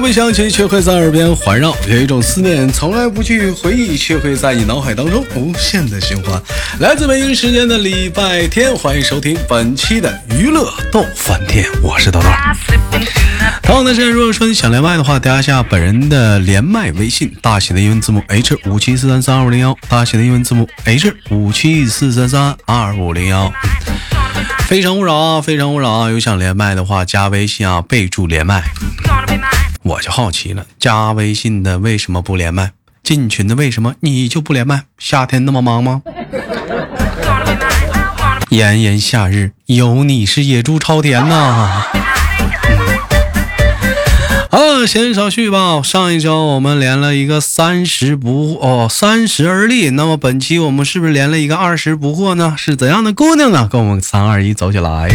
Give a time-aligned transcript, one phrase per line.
[0.00, 6.40] 不想起，却会在耳边环绕；有一种思念，从来不去回忆，却会在你脑海当中无限的循环。
[6.80, 12.28] 来自北京时间的礼拜天，欢迎收听本期的娱乐逗翻天，我是豆豆。
[13.62, 23.52] 同样的时间，如果说你想连麦的话，加一下本人的连麦微信，大写的英文字母 H 五七四三三二五零幺，大写的英文字母 H 五七四三三二五零幺。
[24.66, 26.10] 非诚勿扰啊，非诚勿扰啊！
[26.10, 28.62] 有想连麦的话，加微信啊，备注连麦。
[29.82, 32.72] 我就好奇了，加微信的为什么不连麦？
[33.02, 34.84] 进群的为什么你就不连麦？
[34.98, 36.02] 夏天那么忙吗？
[38.50, 41.86] 炎炎夏日，有你是野猪超甜呐！
[44.50, 45.80] 啊，闲少叙吧。
[45.82, 49.90] 上一周我们连了一个三十不哦，三十而立。
[49.90, 52.54] 那么本期我们是不是连了一个二十不惑呢？
[52.58, 53.66] 是怎样的姑娘呢？
[53.70, 55.08] 跟我们三二一走起来。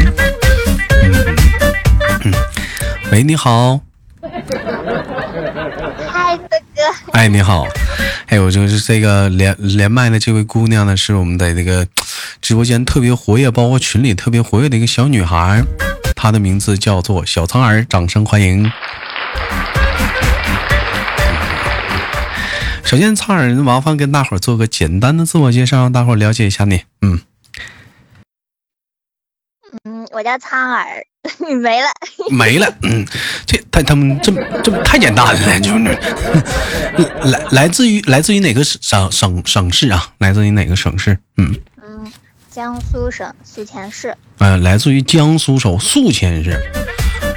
[2.24, 2.34] 嗯，
[3.12, 3.82] 喂，你好。
[6.08, 7.05] 嗨，哥哥。
[7.16, 7.66] 哎，你好。
[8.28, 11.88] 哎，我就是这个连连麦的这位姑娘呢，是我们的这个
[12.42, 15.64] 直播间特别活跃，包括群里特别活跃的一个小女孩，
[16.14, 18.70] 她的名字叫做小苍耳，掌声欢迎。
[22.84, 26.84] 首先，苍耳麻烦跟大伙儿做个简单的自我介绍，让大伙儿了解一下你。
[27.02, 27.22] 嗯，
[29.86, 31.06] 嗯，我叫苍耳，
[31.62, 31.88] 没了，
[32.32, 32.68] 没了。
[32.84, 33.06] 嗯，
[33.46, 34.32] 这他他们这
[34.62, 35.80] 这太简单了， 就是
[37.30, 40.12] 来来自于来自于哪个省省省市啊？
[40.20, 41.18] 来自于哪个省市？
[41.38, 42.12] 嗯嗯，
[42.50, 44.16] 江苏省宿迁市。
[44.40, 46.60] 嗯，来自于江苏省宿迁市。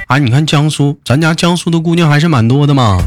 [0.07, 3.01] 啊，你看江苏，咱家江苏的姑娘还是蛮多的嘛。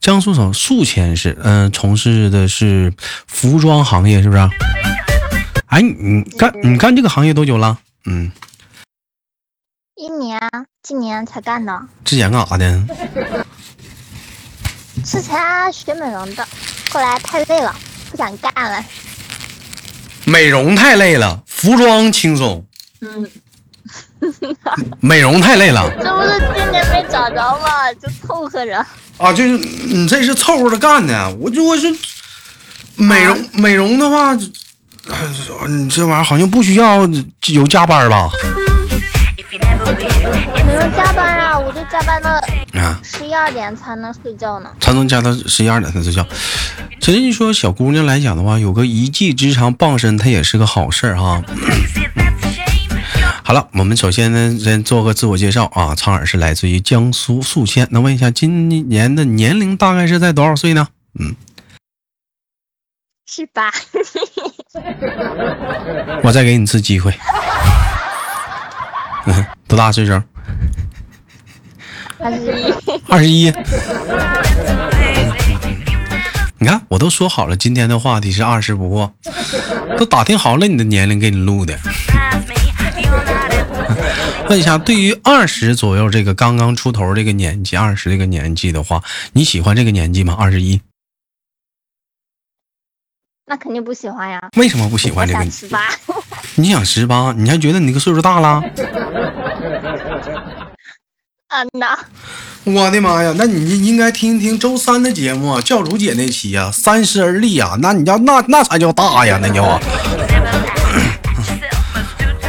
[0.00, 2.92] 江苏省宿迁市，嗯，从事的是
[3.26, 4.50] 服装行业，是不是？
[5.66, 7.76] 哎，你干你干这个行业多久了？
[8.06, 8.30] 嗯，
[9.98, 10.38] 一年，
[10.82, 11.72] 今年才干的。
[12.04, 12.84] 之前干啥的？
[15.02, 15.40] 之前
[15.72, 16.46] 学美容的，
[16.90, 17.74] 后来太累了，
[18.10, 18.84] 不想干了。
[20.26, 22.62] 美容太累了，服装轻松。
[23.00, 23.26] 嗯。
[25.00, 25.90] 美容太累了。
[25.98, 27.90] 这不是今年没找着吗？
[27.94, 28.76] 就凑合着。
[29.16, 31.86] 啊，就是你这是凑合着干的，我就我是
[32.96, 37.08] 美容美容的话，你这玩意儿好像不需要
[37.46, 38.28] 有加班吧？
[40.90, 42.30] 加班啊，我就加班到
[42.80, 44.70] 啊十一二点才能睡觉呢。
[44.80, 46.26] 才能加到十一二点才睡觉。
[47.00, 51.42] 其实你说小姑娘来讲的话，有个一技之长傍身，她也是个好事儿哈。
[53.44, 55.94] 好了，我们首先呢，先做个自我介绍啊。
[55.94, 60.88] 苍耳是来自于江苏宿迁，能问一下今年的年龄大概是在多少岁呢？
[61.18, 61.36] 嗯，
[63.26, 63.70] 十八。
[66.24, 67.14] 我再给你次机会。
[69.26, 70.20] 嗯，多大岁数？
[72.18, 72.72] 二十一。
[73.08, 73.52] 二十一。
[76.58, 79.12] 你看，我都说好了，今天的话题是二十不惑，
[79.98, 81.78] 都打听好了你的年龄，给你录的。
[84.48, 89.02] 问一下，对于二十左右这个刚刚出头这个年纪，二十这个年纪的话，
[89.34, 90.34] 你喜欢这个年纪吗？
[90.38, 90.80] 二十一？
[93.48, 94.48] 那肯定不喜欢呀。
[94.56, 95.50] 为什么不喜欢这个？
[95.50, 95.90] 十八。
[96.54, 97.34] 你想十八？
[97.36, 98.62] 你还觉得你那个岁数大了？
[101.48, 101.96] 嗯呐。
[102.64, 103.32] 我的妈呀！
[103.36, 109.80] 那你应该听一听周三的节目，教主姐那期呀，三十而立呀，那你要那那才叫大呀，那叫。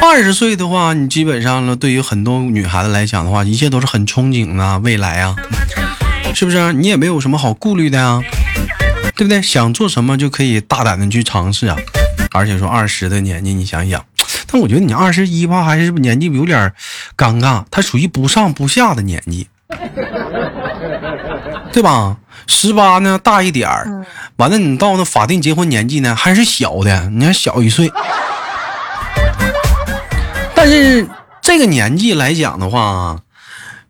[0.02, 5.36] 二十岁的话，你基本上呢，对于很多女孩子来讲的话，一切都是很憧憬的未来啊，
[6.34, 6.74] 是不是？
[6.74, 8.20] 你也没有什么好顾虑的呀，
[9.16, 9.40] 对不对？
[9.40, 11.78] 想做什么就可以大胆的去尝试啊。
[12.32, 14.04] 而且说二十的年纪，你想想，
[14.48, 16.74] 但我觉得你二十一吧，还是年纪有点
[17.16, 19.48] 尴尬，他属于不上不下的年纪，
[21.72, 22.18] 对吧？
[22.48, 24.06] 十八呢，大一点儿，
[24.38, 27.92] 完了你到那法定结婚年纪呢，还是小的，你还小一岁。
[30.56, 31.06] 但是
[31.42, 33.20] 这个年纪来讲的话，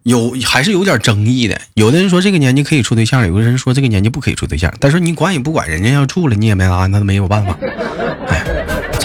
[0.02, 1.62] 有还是有点争议的。
[1.76, 4.74] 有的人说这个年纪可以处对象，有的人说这个年纪不可以处对象。
[4.80, 7.56] 但是你管也不管，人家要处了，你也没啥，那都没有办法。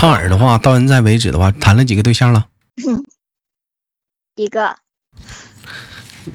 [0.02, 2.46] 哎，苍耳的话，到现在为止的话，谈了几个对象了？
[4.34, 4.74] 一个。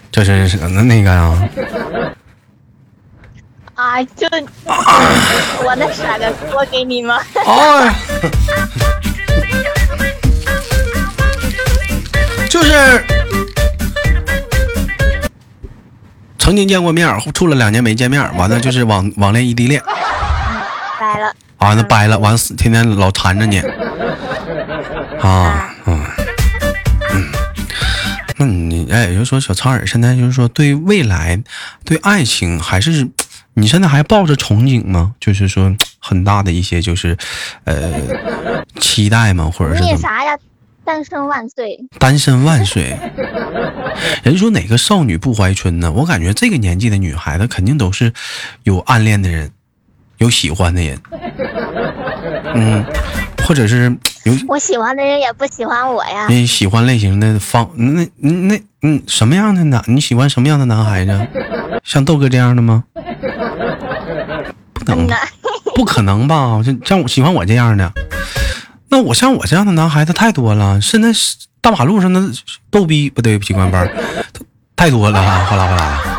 [0.09, 1.49] 这是什么那个呀？
[3.75, 4.25] 啊，就
[5.65, 7.17] 我那啥的，我给你吗？
[7.45, 7.93] 啊。
[12.49, 13.03] 就是
[16.39, 19.83] 曾经见过面，处了两年没见面，完了就是网网恋异地恋，
[20.97, 23.59] 掰了，完了掰了，完死天天老缠着你，
[25.21, 25.99] 啊嗯
[27.13, 27.25] 嗯，
[28.37, 31.41] 那你哎就说小苍耳现在就是说对未来、
[31.83, 33.07] 对爱情，还是
[33.55, 35.13] 你现在还抱着憧憬吗？
[35.19, 37.17] 就是说很大的一些就是
[37.63, 37.91] 呃
[38.79, 39.51] 期待吗？
[39.53, 40.37] 或者是念啥呀？
[40.85, 41.77] 单身万岁！
[41.99, 42.97] 单身万岁！
[44.23, 45.91] 人说哪个少女不怀春呢？
[45.91, 48.13] 我感觉这个年纪的女孩子肯定都是
[48.63, 49.51] 有暗恋的人，
[50.17, 50.99] 有喜欢的人，
[52.55, 52.83] 嗯，
[53.45, 56.27] 或者是有我喜欢的人也不喜欢我呀。
[56.29, 59.83] 你喜欢类型的方那那嗯什么样的男？
[59.87, 61.27] 你喜欢什么样的男孩子？
[61.83, 62.83] 像豆哥这样的吗？
[64.73, 65.07] 不能，
[65.75, 66.61] 不可能吧？
[66.63, 67.91] 像像我喜欢我这样的。
[68.89, 71.09] 那我像我这样的男孩子太多了，现在
[71.61, 72.21] 大马路上的
[72.71, 73.89] 逗逼不对，不起关班，
[74.75, 76.16] 太多了哈，哗啦哗啦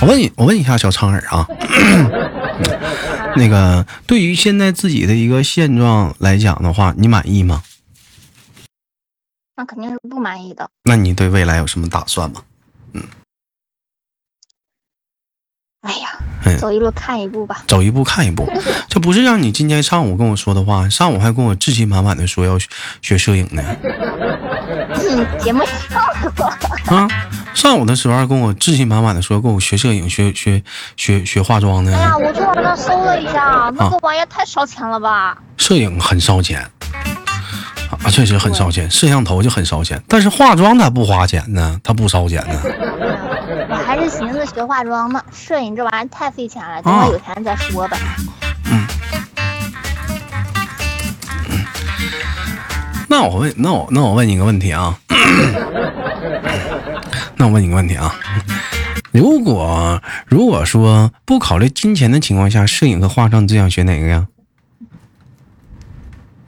[0.00, 1.46] 我问你，我问一下小苍耳啊，
[3.36, 7.62] 那个对于现在自己的一个现状来讲的话，你满意吗？
[9.56, 10.68] 那肯定是不满意的。
[10.84, 12.42] 那你对未来有什么打算吗？
[12.92, 13.02] 嗯。
[15.80, 16.18] 哎呀，
[16.58, 17.64] 走一路看一步吧。
[17.66, 18.46] 走一步看一步，
[18.88, 22.58] 这不是让你今天上午跟我说的话，上午还跟我自信满满的说要
[23.00, 23.62] 学摄影呢。
[25.38, 26.04] 节目上
[26.36, 26.46] 过。
[26.94, 27.08] 啊，
[27.56, 30.62] 上午的时候还跟我自信满满的说跟我学摄影、学学
[30.94, 31.90] 学学化妆的。
[31.96, 35.38] 哎呀，我昨晚上搜了一下，那个玩意太烧钱了吧？
[35.56, 36.60] 摄影很烧钱。
[38.04, 42.60] 啊，确实很烧钱，摄像头就很烧钱，但是化妆它不花钱呢，它不烧钱呢。
[43.70, 47.96] 我还是寻思学化妆呢，摄影这玩意儿太费钱了，等我有钱再说吧。
[48.70, 48.86] 嗯。
[53.08, 54.94] 那我问，那我那我问你个问题啊。
[57.36, 58.14] 那我问你个问题啊，
[59.12, 64.26] 如果如果说不考虑金钱的情况下，摄影和化妆，你最想学哪个呀？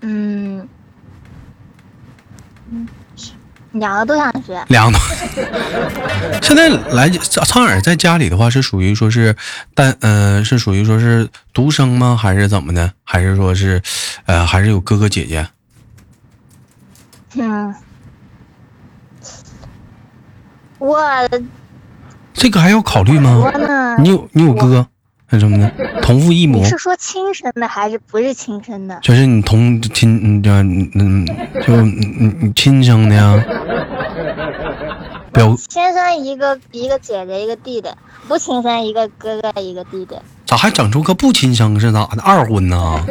[0.01, 0.69] 嗯。
[3.73, 5.05] 两个都想学，两个都。
[6.43, 9.37] 现在来苍耳在家里的话，是属于说是
[9.75, 12.17] 单，嗯，是属于说是独生吗？
[12.21, 12.91] 还是怎么的？
[13.05, 13.81] 还是说是，
[14.25, 15.47] 呃，还是有哥哥姐姐？
[17.35, 17.73] 嗯，
[20.79, 21.01] 我
[22.33, 23.51] 这个还要考虑吗？
[23.99, 24.87] 你有你有哥？
[25.31, 25.71] 那什么的？
[26.01, 26.59] 同父异母？
[26.59, 28.99] 你是说亲生的还是不是亲生的？
[29.03, 31.27] 就是你同亲，嗯，就嗯，
[31.67, 33.45] 就嗯嗯亲生的呀。
[35.33, 37.91] 表亲生一个一个姐姐一个弟弟，
[38.27, 40.17] 不亲生一个哥哥一个弟弟。
[40.47, 42.23] 咋还整出个不亲生是咋的？
[42.23, 43.05] 二婚呢？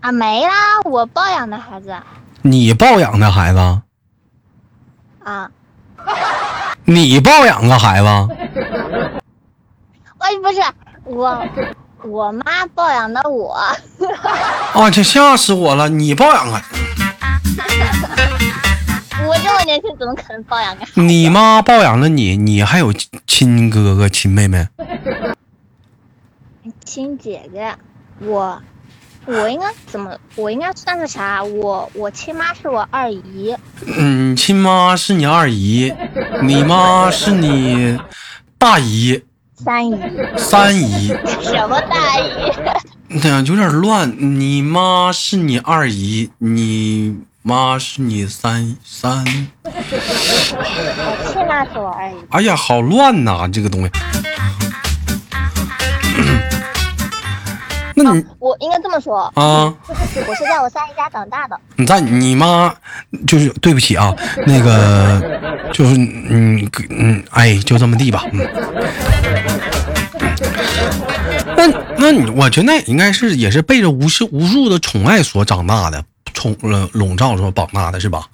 [0.00, 0.50] 啊，没啦，
[0.84, 1.94] 我抱养的孩子。
[2.42, 3.58] 你抱养的孩子？
[5.24, 5.50] 啊。
[6.84, 8.06] 你抱养个孩子？
[10.18, 10.60] 哎，不是
[11.04, 11.44] 我，
[12.04, 13.52] 我妈抱养的我。
[14.74, 15.88] 啊，这吓死我了！
[15.88, 16.62] 你抱养啊？
[19.26, 20.84] 我这么年轻，怎么可能抱养个？
[20.94, 22.92] 你妈抱养了你，你还有
[23.26, 24.66] 亲哥哥、亲妹妹？
[26.84, 27.74] 亲姐姐，
[28.20, 28.60] 我，
[29.26, 30.16] 我应该怎么？
[30.34, 31.42] 我应该算是啥？
[31.44, 33.54] 我我亲妈是我二姨。
[33.86, 35.92] 嗯，亲妈是你二姨，
[36.42, 37.98] 你妈是你
[38.58, 39.22] 大姨。
[39.62, 40.00] 三姨，
[40.38, 41.08] 三姨，
[41.42, 42.50] 什么大姨？
[43.20, 44.10] 对呀，有点乱。
[44.18, 49.22] 你妈是你二姨，你妈是你三三。
[49.62, 49.70] 我
[51.30, 52.14] 亲妈是我二姨。
[52.30, 53.90] 哎呀，好乱呐，这个东西。
[57.94, 59.74] 那你我应该这么说啊？
[59.88, 61.58] 我是在我三姨家长大的。
[61.76, 62.72] 你在你妈
[63.26, 64.14] 就是对不起啊，
[64.46, 65.20] 那个
[65.72, 68.24] 就是嗯嗯哎，就这么地吧。
[68.32, 68.48] 嗯。
[71.56, 71.66] 那
[71.98, 78.26] 那你我觉得那应该是也是被着无数无数的宠爱所长大的，宠呃笼罩所绑大的是吧？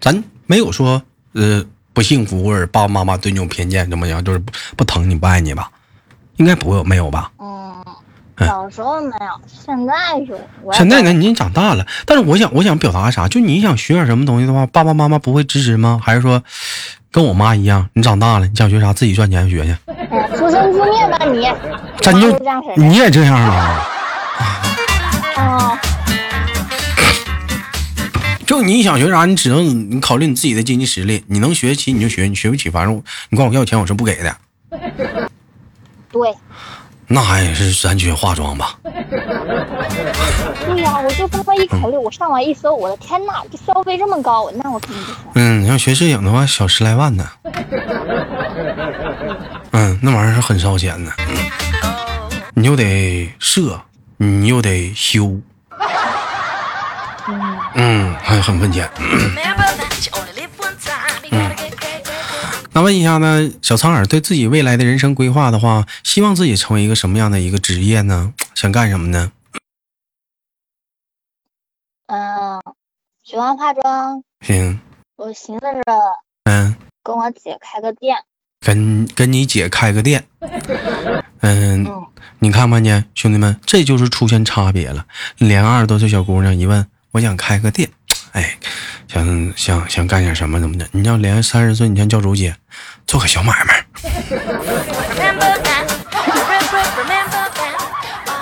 [0.00, 1.00] 咱没有说
[1.32, 5.70] 呃不幸福或者爸爸妈妈对你有偏见怎么样，就是不不疼你不爱你吧？
[6.36, 7.30] 应该不会没有吧？
[8.46, 10.38] 小时候没有，现在有。
[10.72, 13.28] 现在呢，你长大了，但是我想，我想表达啥？
[13.28, 16.00] 就你想学点什么东西的话，爸爸妈妈不会支持吗？
[16.02, 16.42] 还是说，
[17.10, 19.76] 跟我妈一样，你长大了，你想学啥，自己赚钱学去？
[20.36, 21.46] 出生自灭吧你！
[22.00, 22.38] 真就
[22.76, 23.86] 你也这样啊？
[25.36, 25.80] 啊。
[28.46, 34.36] 就你想学啥，你只能你考虑你自己的经济实力，你能学得起你就学，你学不起，反正你管我要钱，我是不给的。
[36.10, 36.34] 对。
[37.12, 38.78] 那还是咱去化妆吧。
[38.84, 45.16] 对呀，我就这么一考虑，我上网一搜，我的天哪，这消费这么高，那我肯定不行。
[45.34, 47.28] 嗯，你要学摄影的话，小十来万呢。
[49.72, 51.12] 嗯，那玩意儿是很烧钱的。
[52.54, 53.80] 你又得摄，
[54.16, 55.36] 你又得修。
[57.74, 58.88] 嗯，还很费钱。
[62.80, 68.32] 那问一下呢，小苍耳对自己未来的人生规划的话，希望自己成为一个什么样的一个职业呢？
[68.54, 69.32] 想干什么呢？
[72.06, 72.58] 嗯，
[73.22, 74.24] 喜欢化妆。
[74.40, 74.80] 行，
[75.16, 75.82] 我寻思着
[76.44, 78.16] 嗯，跟我姐开个店。
[78.60, 80.26] 跟跟你姐开个店。
[81.40, 82.06] 嗯，嗯，
[82.38, 85.04] 你看没看见，兄弟们，这就是出现差别了。
[85.36, 87.90] 连二十多岁小姑娘一问，我想开个店，
[88.32, 88.56] 哎，
[89.08, 90.86] 想想想干点什么怎么的？
[90.92, 92.54] 你要连三十岁，你像教主姐，
[93.06, 93.84] 做个小买卖。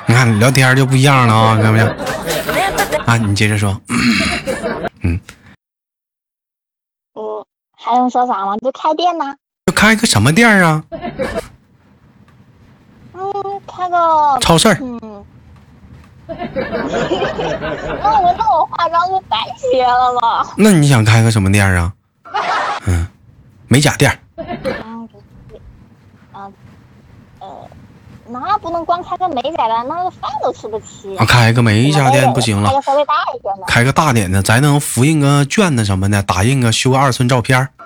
[0.06, 1.86] 你看聊天就不一样了啊，看没有？
[3.06, 3.80] 啊，你接着说。
[5.02, 5.18] 嗯
[7.14, 8.56] 我还用说啥吗？
[8.58, 9.34] 就开店呢。
[9.66, 10.84] 就开个什么店啊？
[13.14, 13.32] 嗯，
[13.66, 14.38] 开个。
[14.40, 14.68] 超市。
[14.80, 15.24] 嗯。
[16.28, 20.46] 那我那我化妆就白学了吗？
[20.56, 21.92] 那你想开个什么店啊？
[22.86, 23.06] 嗯，
[23.66, 24.10] 美甲店
[26.32, 26.46] 啊，
[27.40, 27.48] 呃，
[28.26, 31.16] 那不能光开个美甲店，那个饭都吃不起。
[31.16, 33.64] 啊，开个美甲店不行了开，个稍微大一点的。
[33.66, 37.70] 开个大点的，咱能复印个卷子什么的，打印个修个二寸照片儿。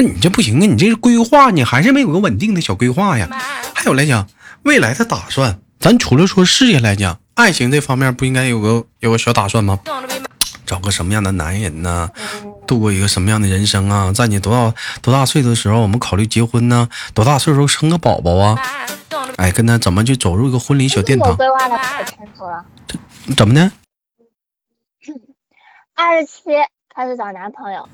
[0.00, 0.64] 那你这不行啊！
[0.64, 3.28] 你这是规划你还是没有个稳定的小规划呀。
[3.74, 4.26] 还有来讲，
[4.62, 9.78] 未来的打算，咱除了说事业来讲，爱情这方面不应该有个有个小打算吗？
[10.64, 12.08] 找个什么样的男人呢？
[12.66, 14.10] 度过一个什么样的人生啊？
[14.10, 16.88] 在你多大多大岁数的时候，我们考虑结婚呢？
[17.12, 18.58] 多大岁数生个宝宝啊？
[19.36, 21.28] 哎，跟他怎么去走入一个婚礼小殿堂？
[21.28, 22.64] 我规划的可清楚了。
[23.36, 23.70] 怎么呢？
[25.94, 26.44] 二十七
[26.94, 27.86] 开始找男朋友，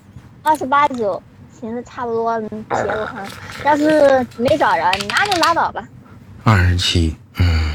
[0.45, 1.21] 二十八九
[1.59, 3.25] 寻思差不多嗯结个婚。
[3.65, 5.83] 要是没找着，那就拉倒吧。
[6.45, 7.73] 二十七，嗯，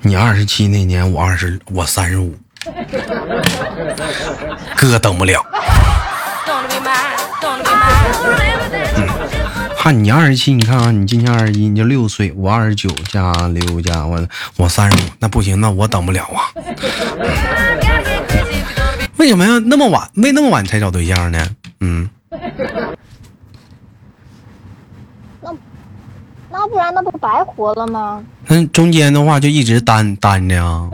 [0.00, 2.34] 你二十七那年，我二十，我三十五，
[4.76, 5.44] 哥等不了。
[9.76, 16.52] 哈，你二十七，你看啊，你今年二十一，你就六岁，我二十九加六加我我三十五，那不行，那我等不了啊。
[19.22, 20.10] 为什么要那么晚？
[20.14, 21.46] 为那么晚才找对象呢？
[21.78, 22.10] 嗯，
[25.40, 25.54] 那
[26.50, 28.24] 那不然那不白活了吗？
[28.48, 30.90] 那中间的话就一直单单着呀。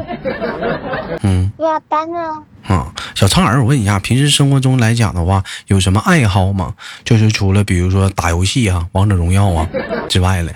[1.23, 2.43] 嗯对啊，单着啊。
[2.67, 6.75] 啊，小苍耳，我问一下，平时生活中来讲的话，有什么爱好吗？
[7.05, 9.67] 就是除了比如说打游戏啊、王者荣耀啊
[10.11, 10.53] 之外了，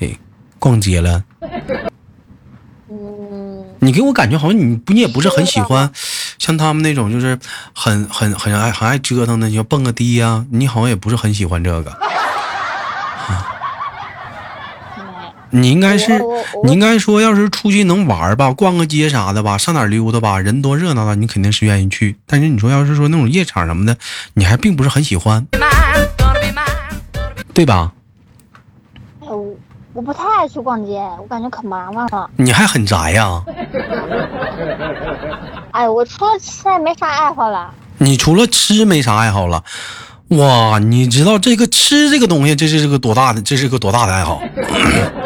[0.00, 0.10] 哎，
[0.58, 1.24] 逛街了。
[2.90, 5.90] 嗯，你给我感觉好像你不，你也不是很喜欢，
[6.44, 7.38] 像他们那种就是
[7.72, 11.90] 很很很爱很爱折腾的，你要蹦个迪呀、你好像也不是很喜欢这个。
[15.50, 15.60] 没。
[15.60, 16.20] 你应该是
[16.64, 22.18] 你应该说，要是出去能玩儿吧，逛个街啥的吧，上哪儿溜达吧，人多热闹的，你肯定是愿意去。
[22.26, 23.96] 但是你说要是说那种夜场什么的，
[24.34, 25.46] 你还并不是很喜欢，
[27.54, 27.92] 对吧？
[29.94, 32.28] 哎，我我不太爱去逛街，我感觉可麻烦了。
[32.36, 33.40] 你还很宅呀、
[35.70, 37.72] 哎，我除了吃也没啥爱好了。
[37.98, 39.62] 你除了吃没啥爱好了，
[40.28, 44.42] 哇，你知道这个吃这个东西，这是个多大的，这是个多大的爱好？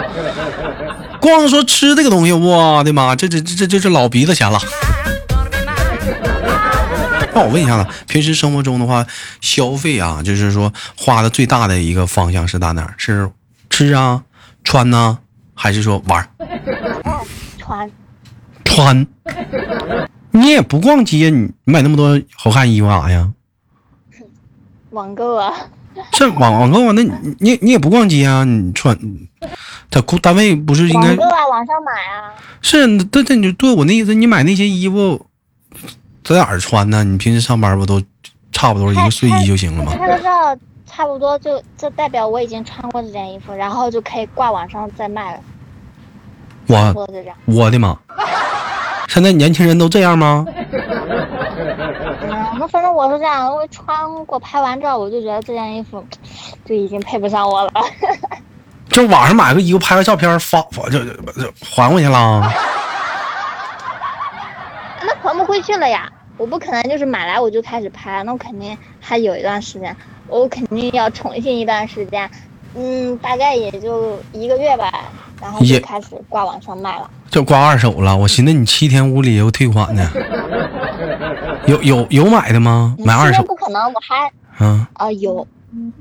[1.21, 4.59] 光说吃这个东西，我的妈，这这这这这是老鼻子钱了。
[7.35, 9.07] 那我问一下子，平时生活中的话，
[9.41, 12.95] 消费啊，就是说花的最大的一个方向是在哪儿？
[12.99, 13.31] 是
[13.71, 14.23] 吃啊、
[14.69, 15.19] 穿呢、
[15.55, 16.29] 还是说玩儿
[17.57, 17.91] 穿
[18.67, 19.07] 穿？
[20.31, 23.33] 你也不逛街，你你买那么多好看衣服干啥呀？
[24.91, 25.51] 网购啊，
[26.13, 28.45] 这网网购啊，那你你你也不逛街啊？
[28.45, 28.95] 你穿，
[29.89, 32.35] 在单单位不是应该网购啊，网上买啊。
[32.61, 32.87] 是？
[33.05, 35.25] 对对，你对我那意思，你买那些衣服
[36.23, 37.03] 在哪儿穿呢？
[37.05, 38.03] 你平时上班不都
[38.53, 39.97] 差不多一个睡衣就行了吗？
[39.97, 40.55] 拍个照，
[40.99, 45.41] 差不多就就代表我已经穿过这件衣服，然后就可以挂网上再卖了。
[46.67, 47.07] 我。
[47.47, 47.97] 我的妈！
[49.07, 50.45] 现在年轻人都这样吗？
[50.49, 50.59] 嗯，
[52.59, 56.05] 那反正我是这样，我穿过拍完照，我就觉得这件衣服
[56.67, 57.71] 就已经配不上我了。
[58.91, 62.41] 就网上买个衣服，拍个照片发发就就就还回去了。
[65.07, 69.97] 那还不回去了呀，我不可能就是买来我就开始拍，那我肯定还有一段时间，
[70.29, 72.31] 我肯定要重新一段时间，
[72.75, 74.93] 嗯，大概也就一个月吧，
[75.41, 77.11] 然后就开始挂网上卖了。
[77.31, 80.11] 就挂二手了，我寻思你七天无理由退款呢。
[81.67, 82.97] 有有有买的吗？
[82.99, 84.89] 买二手不可能，我还啊？
[84.95, 85.47] 啊、有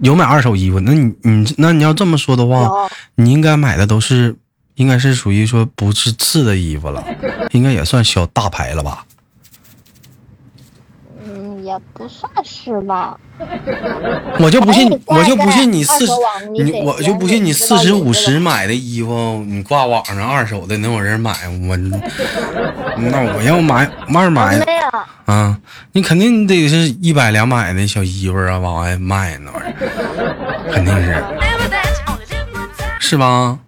[0.02, 0.80] 有买二手衣服？
[0.80, 4.36] 那你你那你要这么说的话，你应该买的都是
[4.76, 7.04] 应该是属于说不是次的衣服了，
[7.52, 9.06] 应该也算小大牌了吧？
[11.68, 13.18] 嗯，也不算是吧。
[14.40, 16.12] 我就不信，哎我就不信你四十
[16.52, 21.32] 你你我就不信你四十五十买的衣服，你挂网上二手的能有人买？
[21.68, 25.58] 我那我要买二买没有，啊，
[25.92, 31.24] 你肯定得是一百两百的小衣服啊，往外卖那玩意儿，肯定是
[33.00, 33.60] 是吧？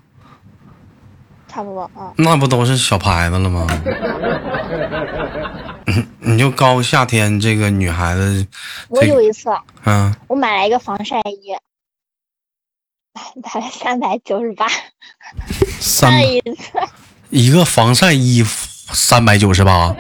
[1.48, 2.12] 差不多，啊。
[2.16, 3.68] 那不都是小牌子了吗？
[6.30, 8.46] 嗯你就高夏天这个女孩子，
[8.90, 9.50] 我有一次，
[9.86, 11.58] 嗯，我买了一个防晒衣，
[13.42, 14.68] 买了三百九十八，
[15.80, 16.72] 三一次，
[17.32, 18.44] 一个防晒衣
[18.94, 19.96] 三百九十八，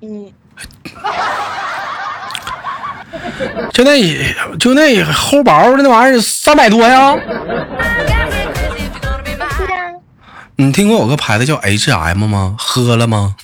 [0.00, 0.32] 嗯，
[3.72, 7.16] 就那就那厚薄的那玩意儿三百多呀。
[10.56, 12.56] 你听过有个牌子叫 H&M 吗？
[12.58, 13.36] 喝了吗？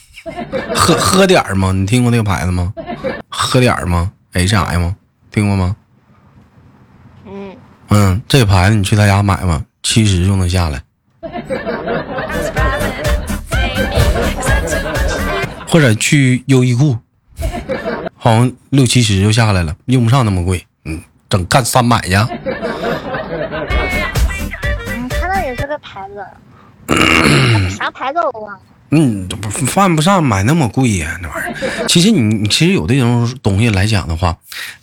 [0.79, 1.73] 喝喝点儿吗？
[1.73, 2.73] 你听过那个牌子吗？
[3.29, 4.95] 喝点儿吗？H I 吗
[5.31, 5.77] 听过吗？
[7.27, 7.57] 嗯，
[7.89, 10.83] 嗯，这个牌子你去他家买吧，七十就能下来，
[15.69, 16.97] 或者去优衣库，
[18.17, 20.65] 好像六七十就下来了，用不上那么贵。
[20.85, 22.15] 嗯，整干三百去。
[24.87, 26.25] 嗯，他那也是个牌子，
[27.77, 28.61] 啥牌子我忘了。
[28.91, 31.55] 嗯，不犯不上买那么贵呀、那玩意儿。
[31.87, 34.37] 其实你你其实有这种东西来讲的话，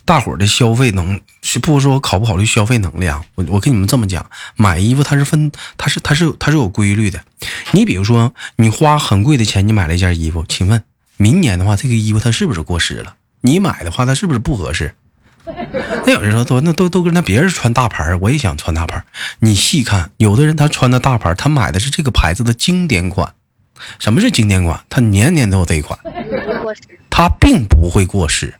[0.04, 3.20] 大伙儿的消费能是不说考不考虑消费能力啊？
[3.34, 7.20] 我我跟你们这么讲，买衣服它是分，它是它是它是有规律的。
[7.72, 10.84] 你比如说，你花很贵的钱，你买了一件衣服，请问
[11.16, 13.16] 明年的话，这个衣服它是不是过时了？
[13.40, 14.94] 你买的话，它是不是不合适？
[16.06, 19.04] 那有人说都那都都跟那别人穿大牌，我也想穿大牌。
[19.40, 23.34] 你细看，有的人他穿的大牌，他买的是这个牌子的经典款。
[23.98, 24.78] 什么是经典款？
[24.88, 25.98] 它年年都有这一款，
[27.10, 28.54] 它并不会过时。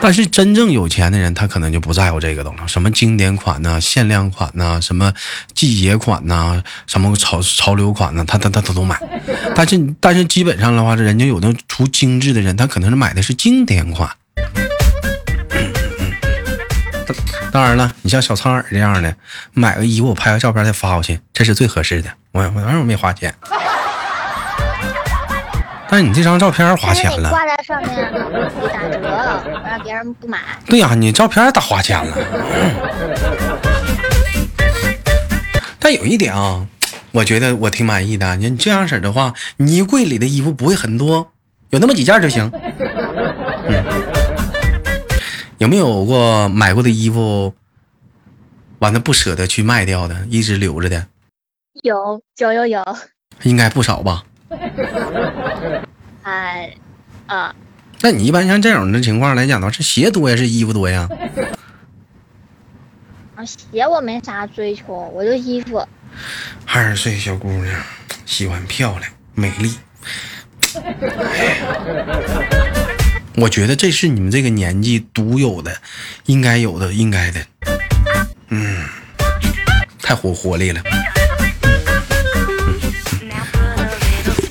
[0.00, 5.12] 但是真正有钱的人，他可能就不在乎这个东西，什么经典款呐、限量款呐、什么
[5.54, 9.00] 季节款呐、什么潮潮流款呐、他他他他都买。
[9.54, 14.10] 但是但是基本上的话，人家有的图精致的人，他可能是买的是经典款。
[17.52, 19.14] 当然了，你像小苍耳这样的，
[19.52, 22.08] 买个衣服我拍个照片再发过去，这是最合适的。
[22.32, 23.34] 我我当然我没花钱，
[25.86, 27.28] 但是你这张照片花钱了。
[27.28, 28.98] 挂在上面得打折，
[29.66, 30.38] 让别人不买。
[30.64, 32.16] 对呀、你照片咋花钱了？
[35.78, 36.66] 但有一点啊，
[37.10, 38.34] 我觉得我挺满意的。
[38.36, 41.30] 你这样式儿的话，你衣柜里的衣服不会很多，
[41.68, 42.50] 有那么几件就行。
[43.68, 43.84] 嗯，
[45.62, 47.54] 有没有过买过的衣服，
[48.80, 51.06] 完了不舍得去卖掉的，一直留着的？
[51.84, 52.82] 有有有有，
[53.44, 54.24] 应该不少吧？
[56.24, 56.74] 哎，
[57.28, 57.54] 啊，
[58.00, 61.08] 那你一般像这种的情况来讲的话，是鞋多呀，是衣服多呀？
[63.36, 65.86] 啊鞋我没啥追求，我就衣服。
[66.66, 67.80] 二十岁小姑娘
[68.26, 69.76] 喜欢漂亮美丽，
[73.36, 75.76] 我觉得这是你们这个年纪独有的，
[76.26, 77.40] 应该有的，应该的。
[78.48, 78.84] 嗯，
[80.00, 80.80] 太活活力了。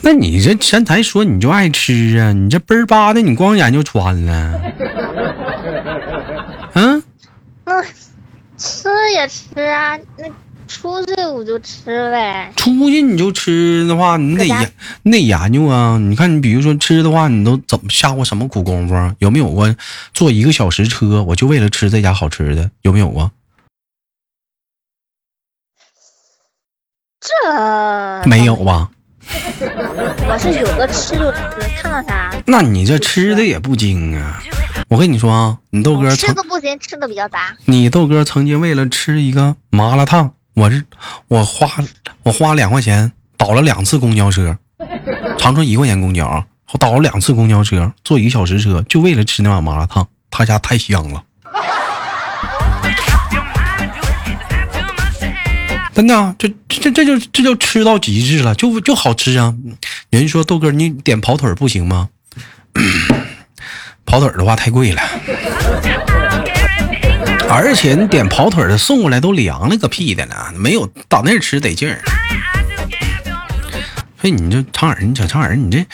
[0.01, 2.33] 那你这前台说你就爱吃啊？
[2.33, 4.61] 你这倍儿巴的，你光研究穿了？
[6.73, 7.03] 嗯，
[7.65, 7.85] 嗯，
[8.57, 10.25] 吃也吃啊，那
[10.71, 12.51] 出去我就吃呗。
[12.55, 14.71] 出去你就吃的话，你得研
[15.03, 15.97] 你得研究啊。
[15.97, 19.13] 你看，你比如说吃的话，你都怎么下过什么苦功夫啊？
[19.19, 19.75] 有没有过
[20.13, 22.71] 坐一个小时车，我就为了吃这家好吃的？
[22.83, 23.31] 有没有啊？
[27.19, 28.89] 这没有吧？
[30.27, 31.37] 我是有个吃就吃，
[31.81, 32.31] 看到啥？
[32.47, 34.41] 那你这吃的也不精啊！
[34.89, 37.55] 我跟你说啊，你豆哥吃曾的不行，吃的比较杂。
[37.65, 40.85] 你豆哥曾经为了吃一个麻辣烫，我是
[41.27, 41.67] 我花
[42.21, 44.55] 我花两块钱倒了两次公交车，
[45.39, 51.23] 长春一块钱公交，我倒了两次公交车，坐一个小时车，就为了吃那碗麻辣烫，他家太香了。
[55.95, 59.55] 真的啊，这这这就这就吃到极致了，就就好吃啊！
[60.11, 62.09] 人说豆哥，你点跑腿不行吗？
[64.05, 65.01] 跑腿的话太贵了。
[67.53, 72.01] 而且你点跑腿的送过来都凉了个屁的了，没有到那儿吃得劲儿。
[74.21, 75.85] 所以你这苍耳，你小苍耳，你这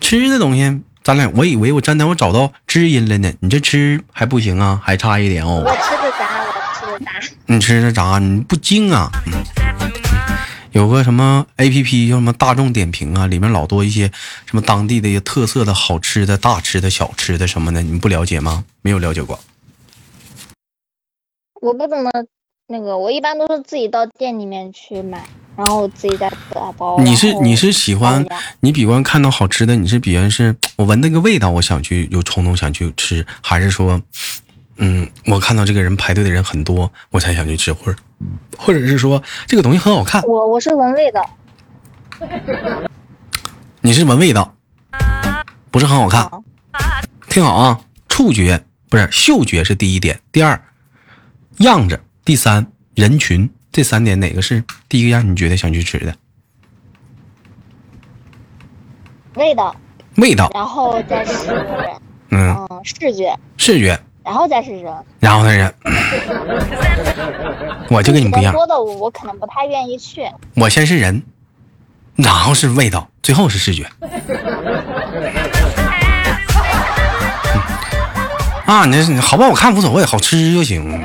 [0.00, 5.70] 吃的东西，咱俩我以为我真的我找到知音了呢，你这吃还不行啊，还差一点哦我。
[5.70, 7.20] 吃的啥，我吃的啥。
[7.46, 8.18] 你吃的啥？
[8.18, 9.08] 你不精啊？
[9.26, 9.32] 嗯
[10.72, 14.10] 有个什么 A P P 叫什么大众点评啊，里面老多一些
[14.46, 18.64] 什么当地的一些特色的好吃的、大吃的、小吃的什么的，你们不了解吗？
[18.82, 19.38] 没有了解过。
[21.60, 22.10] 我不怎么
[22.68, 25.22] 那个，我一般都是自己到店里面去买，
[25.56, 26.98] 然后自己再打包。
[27.00, 28.24] 你是你是喜欢
[28.60, 34.00] 你比方看到好吃的，你是比方是我闻那个味道，我想去有冲动想去吃，还是说，
[34.78, 37.98] 嗯，我看到这个人排队的人很多，我才想去吃，或者
[38.56, 41.30] 或者是说这个东西很好看，我我是闻味道，
[43.82, 44.54] 你是闻味道，
[45.70, 46.40] 不是很好看，啊
[47.28, 50.58] 听好啊，触觉不是嗅觉是第一点，第二
[51.64, 56.14] 样子，第三人群，这三点哪个是第一个让你觉得想去吃的？
[59.34, 59.74] 味道，
[60.16, 61.50] 味道，然后再是
[62.30, 64.92] 嗯，嗯视觉，视觉，然后再是人。
[65.20, 65.72] 然后再人，
[67.90, 70.22] 我就跟你不一样人，多的我我可能不太愿意去。
[70.56, 71.22] 我先是人，
[72.16, 73.88] 然后是味道，最后是视觉。
[78.70, 81.02] 啊，你这好不好看无所谓，好吃就行。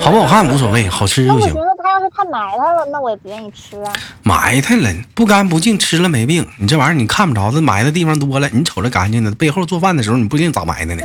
[0.00, 1.76] 好不好看无所谓，好吃就行那我觉。
[1.76, 3.92] 得他要是太埋汰了，那我也不愿意吃啊。
[4.24, 6.44] 埋汰了，不干不净，吃了没病。
[6.58, 8.48] 你这玩意儿你看不着，这埋汰地方多了。
[8.52, 11.04] 你瞅着干净的，背后做饭的时候你不一定咋埋汰呢。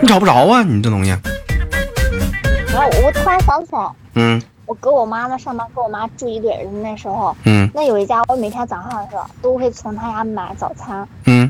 [0.00, 1.10] 你找不着啊，你这东西。
[1.10, 11.06] 然后我我突然想起来，嗯我搁我妈那上班跟我妈住一堆人那时候，嗯那有一家我每天早上的时候都会从他家买早餐。
[11.26, 11.48] 嗯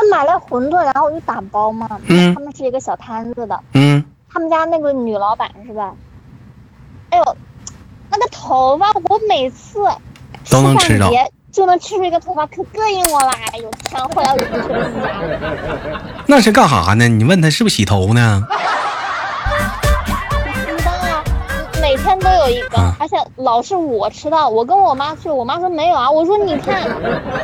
[0.00, 1.86] 我买了馄饨，然后我就打包嘛。
[2.06, 5.92] 嗯他们是一个小摊子的，嗯，他们家那个女老板是吧？
[7.10, 7.36] 哎呦，
[8.10, 9.80] 那个头发我每次
[10.50, 11.10] 都能吃到
[11.52, 13.30] 就能吃出一个头发，可膈应我了。
[13.52, 16.22] 哎呦天，后来我就不去他们家了。
[16.26, 17.08] 那是干啥呢？
[17.08, 18.46] 你问他是不是洗头呢？
[22.40, 24.48] 有一个，啊而且老是我吃到。
[24.48, 26.88] 我跟我妈去，我妈说没有啊，我说你看，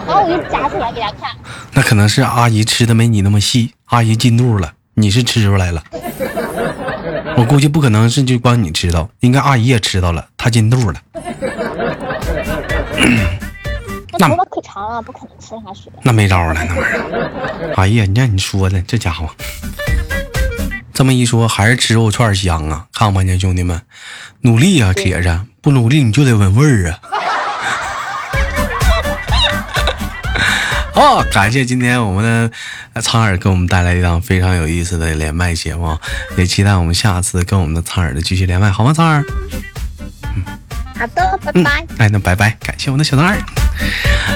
[0.06, 1.30] 然后我就夹起来给她看。
[1.72, 5.82] 那可能是阿姨吃的没你那么细，阿姨进肚了，你是吃出来了。
[7.36, 11.00] 我估计不可能是就光你知道，应该阿姨也吃到了，她进肚了。
[14.18, 15.90] 那那头发可长了，不可能吃下去。
[16.02, 17.74] 那没招了，那玩意儿。
[17.76, 19.28] 哎呀，你让你说的这家伙，
[20.96, 22.86] 这么一说还是吃肉串香啊！
[22.94, 23.82] 看没见兄弟们，
[24.40, 26.98] 努力啊，铁子，不努力你就得闻味儿啊。
[30.96, 32.50] 好，感谢今天我们的
[32.94, 35.98] 呃苍耳给我们带来一档非常有意思的连麦节目，
[36.38, 38.94] 也期待我们下次跟我们的苍耳的继续连麦，好吗？
[38.94, 39.22] 苍耳，
[40.98, 41.86] 好的，拜拜。
[41.98, 43.38] 哎，那拜拜，感谢我们的小男孩。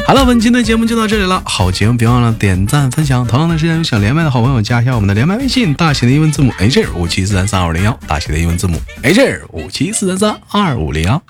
[0.06, 1.42] 好了，本期的节目就到这里了。
[1.46, 3.26] 好节目别忘了点赞分享。
[3.26, 11.22] 同样的时间，有想连麦的好朋友加一下我们的连麦微信，大写的英文字母 H 五七四三三二五零幺，大写的英文字母 H 五七四三三二五零幺。